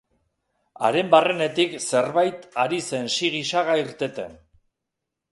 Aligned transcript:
Haren 0.87 1.09
barrenetik 1.09 1.75
zerbait 1.87 2.47
ari 2.63 2.79
zen 2.91 3.11
sigi-saga 3.17 3.75
irteten. 3.83 4.33